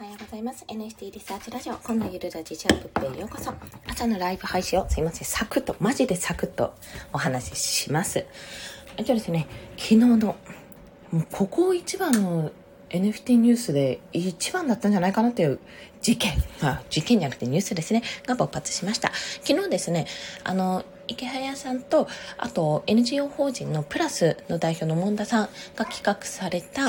[0.00, 0.64] おはようございます。
[0.66, 3.52] NST リサーチラジオ、こんなゆるラジチャップへようこそ。
[3.86, 6.72] 朝のライブ配信をすいません、サクッと、マジでサクッと
[7.12, 8.24] お話しします。
[8.96, 10.36] えっとですね、昨日の、も
[11.12, 12.50] うここ一番の
[12.88, 15.58] NFT ニュースで一番だったんじゃないかなっていう
[16.00, 16.32] 事件、
[16.62, 19.12] あ、事件じゃなくてニュースですね、が勃発しました。
[19.42, 20.06] 昨日ですね、
[20.44, 22.08] あの、池早さんと、
[22.38, 26.88] あと NGO 法人のプラスの代表の門田さんが企画された、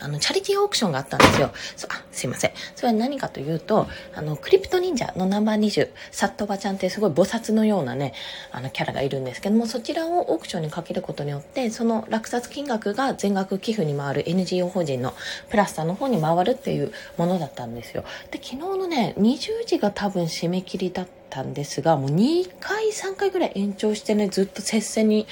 [0.00, 1.50] あの、チャリティーオークションがあったんですよ。
[1.76, 2.52] そあ、すいません。
[2.74, 8.14] それは何かというと、あの、クリプト忍者のナンバー20、サットバちゃんってすごい菩薩のようなね、
[8.50, 15.14] あの、キャラがいるんですけども、そちらをオークションにかけることによって、その落札金額が全額寄付に回る NGO 法人の
[15.50, 18.04] プラスターの方に回るっていうものだったんですよ。
[18.30, 25.26] で、昨日のね、20時が多分締め切りだったたんですが、もう2回、3回ぐらい延長してね、ずっと接戦に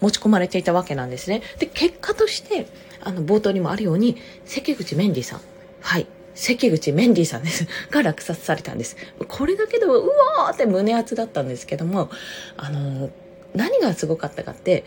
[0.00, 1.42] 持ち込まれていたわけなんですね。
[1.58, 2.66] で、結果として、
[3.00, 5.40] あの、冒頭にもあるように、関口メンディーさん。
[5.80, 6.06] はい。
[6.34, 7.66] 関口メンディーさんです。
[7.90, 8.96] が落札されたんです。
[9.28, 12.10] これだけでは、うわーって胸熱だったんですけども、
[12.56, 13.10] あの、
[13.54, 14.84] 何がすごかったかって、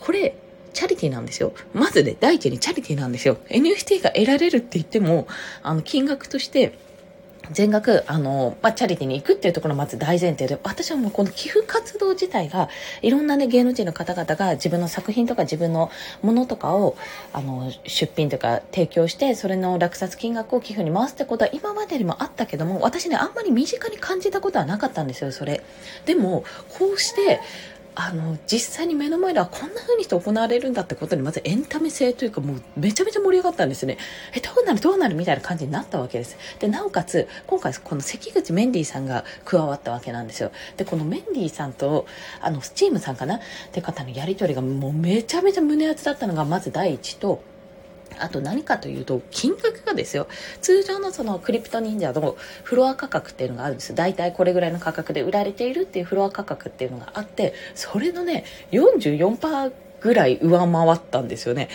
[0.00, 0.34] これ、
[0.72, 1.52] チャリティーなんですよ。
[1.74, 3.36] まずね、第一にチャリティーなんですよ。
[3.48, 5.28] NFT が得られるって言っても、
[5.62, 6.72] あの、金額として、
[7.52, 12.68] 全額、あの、まあ、チャリティに行くっていうところまず大前提で、私はもうこの寄付活動自体が、
[13.02, 15.90] いろんなね、芸能人の方々が自分の作品とか自分の
[16.22, 16.96] ものとかを、
[17.32, 25.62] あの、出品とか提供して、それの落札金額を寄付に回すってことは今までにもあったけども、私ね、あんまり身近に感じたことはなかったんですよ、それ。
[26.06, 26.44] でも、
[26.78, 27.40] こうして、
[27.94, 33.98] あの実際に目の前ではこんな風にして行われるんだってことにまずエンタメ性というかもうめちゃめちゃ盛り上がったんですね。
[34.34, 36.36] えどうなるどうなるみたいな感じになったわけです。
[36.58, 40.52] でなおかつ今回この関口メンディーさんが加わったわけなんですよ。
[40.78, 42.06] でこのメンディーさんと
[42.40, 43.36] あのスチームさんかな？
[43.36, 43.40] っ
[43.72, 47.42] て方のやり取りがもうめちゃめちゃ胸熱だったのがまず第一と
[48.18, 50.28] あと何かというと、金額がですよ、
[50.60, 53.94] 通常のそのクリプト忍者のフロア価格っていうのがあるんです。
[53.94, 61.68] 大体これぐらいの価格で売られているっていうフロア価格っていうのがあって、それのね、44%ぐらい上回ったんですよね。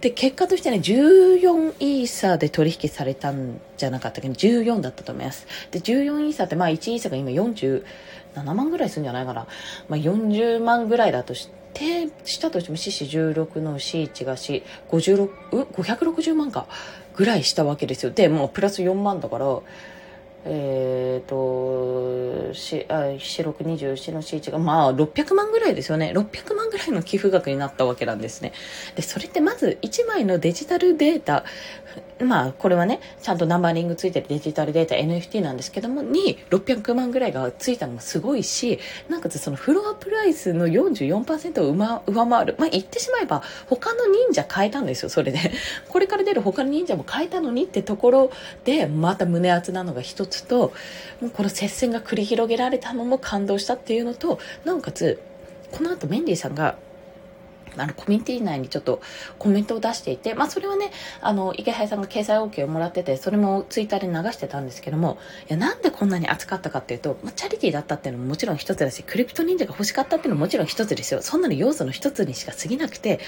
[0.00, 5.46] で、結果としてね、14イーサーで取引されたんじゃなかったっけど、14だったと思います。
[5.70, 7.82] で、14イーサーって、まあ1イーサーが今47
[8.54, 9.46] 万ぐらいするんじゃないかな。
[9.88, 16.66] まあ40万ぐらいだとして、転したとしても四四16の四1が C56 560万か
[17.16, 18.12] ぐらいしたわけですよ。
[18.12, 19.46] でもうプラス4万だから
[20.46, 26.12] えっ、ー、と、し、あ、四六二十四の C1 が、まあ、600万ぐらいですよね。
[26.14, 28.52] 600万ぐらいの寄付額になったわけなんですね。
[28.94, 31.44] で、それってまず1枚のデジタルデータ、
[32.22, 38.78] まあ、これはね、ちゃんとナンバリングついてるデジタルデータ NFT なんですけども、に600万ぐらいがついたのもすごいし、
[39.08, 42.56] なんかそのフロアプライスの44%を上上回る。
[42.58, 45.38] まあ、言ってしまえば、他の忍者変えたんですよ、それで。
[45.88, 48.30] これから出る他の忍者も変えたのにってところ
[48.64, 50.72] で、また胸熱なのが一つと、
[51.20, 55.20] もうこの接戦が繰り広げられたのも感動したっていうのと、なおかつ、
[55.70, 56.76] この後メンディーさんが
[57.76, 59.00] あの、コミュニティ内にちょっと
[59.38, 60.90] コメントを出していて、まあ、それはね、
[61.20, 65.18] あの、池原さんが掲載 OK をもらってて、それもツイッターで流してたんですけども、
[65.48, 71.22] いや、なんでこんなに熱かったかっていうと、まあ、チャリティーだったっていうのももちろん一つだし、クリプト忍者が欲しかったっていうのももちろん一つですよ。
[71.22, 73.20] そんなの要素の一つにしか過ぎなくて、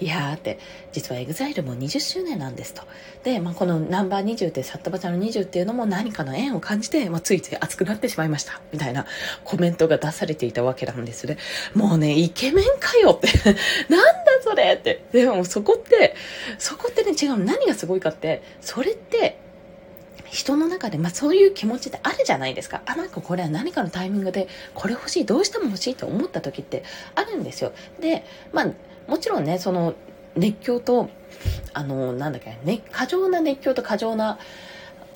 [0.00, 0.58] いやーって、
[0.92, 2.82] 実は EXILE も20周年なんですと。
[3.22, 8.60] で、まあ、このナンバー20って、サッタバちゃんの20っていうのも何かの縁を感じて、まあ、ついつい熱くなってしまいました。
[8.72, 9.06] みたいな
[9.44, 11.36] コメントが出されていたわけなんですね。
[11.74, 13.28] もうね、イケメンかよって
[13.90, 15.04] なんだそれって。
[15.12, 16.14] でもそこって、
[16.58, 17.44] そこってね、違う。
[17.44, 19.38] 何がすごいかって、それって、
[20.30, 22.82] 人の中で、まあそういう気持ちってあるじゃないですか。
[22.86, 26.84] あ、なんかこれは何かのタイミングで、これ欲しい、どうしても欲しいと思った時って
[27.16, 27.72] あるんですよ。
[28.00, 28.66] で、まあ、
[29.08, 29.94] もちろんね、その
[30.36, 31.10] 熱狂と、
[31.72, 34.38] あの、なんだっけ、ね、過剰な熱狂と過剰な、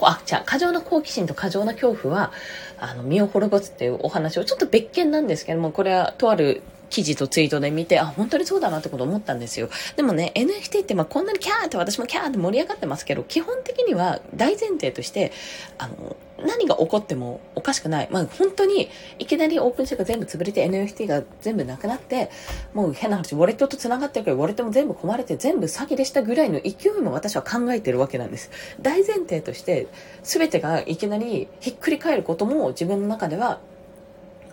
[0.01, 2.33] あ、じゃ過剰な好奇心と過剰な恐怖は、
[2.81, 6.63] あの、身を滅ぼすっていうお話をちょっと別件なんですけども、これはとある
[6.95, 9.69] 記事とツイートで見て、あ、本当にそうだなってこと思ったんですよ。
[9.97, 15.33] でもね、NFT ってまあこんなにキャーって私もキャーって盛り上がってますけど、基本的には大前提として、
[15.77, 18.09] あの、何が起こってもおかしくない。
[18.13, 22.31] まあ本当に、いきなりオープンシェが全部潰れて NFT が全部なくなって、
[22.75, 28.53] もう変な話、ウォレットと繋がってるけど、ウォレットも全部壊れて全部詐欺でしたぐらいの勢いも私は考えてるわけなんです。
[28.81, 29.89] 大前提として、
[30.23, 33.59] 全てがいきなりひっくり返ることも自分の中では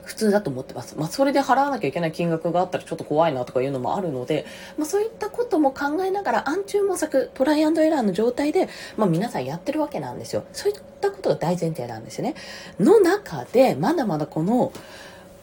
[0.03, 0.97] 普通だと思ってます。
[0.97, 4.45] まあ、それで払わなきゃいけない金額があったらちょっと怖いなとかいうのもあるので、
[4.77, 8.67] まあ、そういったことも考えながら暗中模索、トライアンドエラーの状態で、
[8.97, 10.43] まあ、皆さんやってるわけなんですよ。
[10.53, 12.35] そういったことが大前提なんですよね。
[12.79, 14.71] の中で、まだまだこの、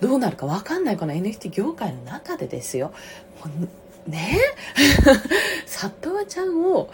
[0.00, 2.92] どうなるかわかんないこの NFT 業界の中でですよ。
[4.06, 4.38] ね？
[5.66, 6.88] サットワちゃんを、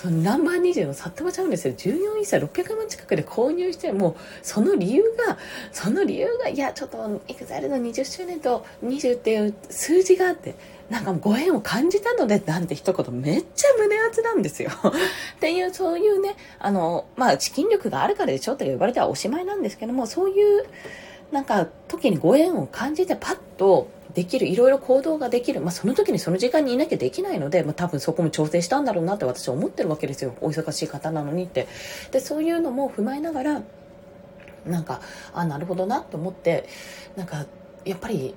[0.00, 1.74] そのナンバー20のサットマちゃんですよ。
[1.74, 5.36] 14位差600万近くで購入して、もうその理由が、
[5.72, 10.54] その理由が、いや、ちょっと EXILE の20周年と20っていう数字があって、
[10.88, 20.64] なんかご縁を感じたのでなんて一言めっちゃ胸熱なんですよ っていうそういうねあのまあ資金力があるからでしょって言われてはおしまいなんですけどもそういう
[21.30, 30.34] なんか時にご縁を感じてパッとできるいろいろ行動ができる、まあ、その時にその時間にいなきゃできないので、まあ、多分そこも調整したんだろうなって私は思ってるわけですよ。
[30.40, 31.68] お忙しい方なのにって。
[32.10, 33.62] でそういうのも踏まえながら
[34.66, 35.00] なんか
[35.32, 36.66] あなるほどなと思って
[37.16, 37.46] なんか
[37.84, 38.34] やっぱり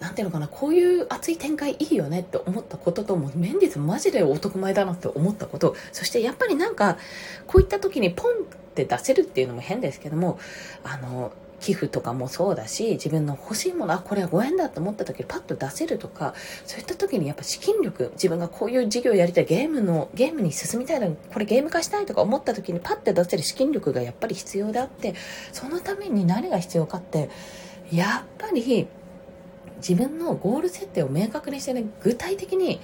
[0.00, 6.98] なんていうのかな、こういう熱い展開いいよねって思ったことと、もうメンディスマジで男前だなって思ったこと、そしてやっぱりなんか、
[7.46, 8.34] こういった時にポンっ
[8.74, 10.38] て出せるっていうのも変ですけども、
[10.82, 16.34] あの、寄付とかもそうだし、自分の欲しいもの、あ、これはご縁だと思った時パッと出せるとか、
[16.66, 25.14] そういった時にやっぱ資金力、自分がこういう事業やりたい、ゲームの、ゲームに進みたいのに、これゲーム化したいとか思った時にパッて出せる資金力がやっぱり必要であって、
[25.52, 27.30] そのために何が必要かって、
[27.90, 28.88] やっぱり、
[29.86, 32.80] 自分のゴール設定を明確にしてね具体的に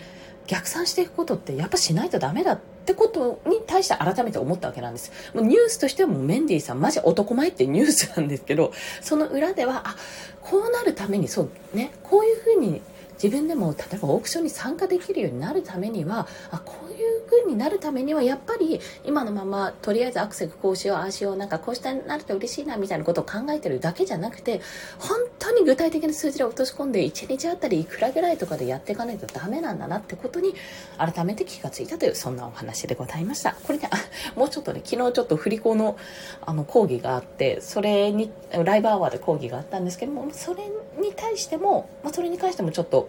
[0.46, 5.12] 逆算していくことってやっぱしないとダメだっってことに対して改めて思ったわけなんです。
[5.34, 8.72] もうニュースとしてはもうメンディーさんマジ男前ってニュースなんですけど、
[9.02, 9.96] その裏では、あ、
[10.42, 12.80] こうなるためにそうね、こういうふうに
[13.22, 24.60] 自分でも例えばオークションに参加できるようになるためには、あ、こういう風になるためにはやっぱり今のままとりあえずアクセルこうしようああしようなんかこうしたなると嬉しいなみたいなことを考えてるだけじゃなくて
[24.98, 30.54] 本当に具体的な数字で落とし込んで1日あたりいくらぐらいとかでやっていかないとダメなんだなってことに
[30.98, 33.54] 改めて気がついたというそんなお話でございました。
[33.62, 35.96] これねあもうちょっとね昨日ちょっと振り子の
[36.42, 40.64] あの講義があってそれにライブアワーで講義があったんですけどもそれ
[41.00, 43.08] に対しても、まあ、それに関してもちょっと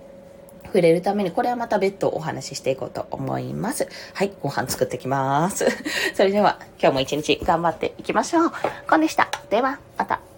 [0.72, 3.90] 触れるために、これはまた別途お話ししていこうと思います。
[4.14, 5.68] はい、ご飯作ってきます。
[6.16, 8.52] それでは、今日も一日頑張っていきましょう。
[8.90, 9.30] コンでした。
[9.50, 9.80] では。
[9.98, 10.31] また